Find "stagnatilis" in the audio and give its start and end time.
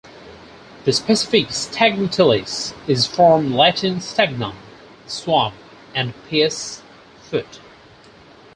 1.49-2.73